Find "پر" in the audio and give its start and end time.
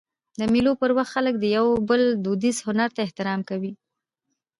0.81-0.91